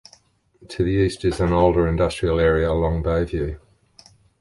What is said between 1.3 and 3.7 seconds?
an older industrial area along Bayview.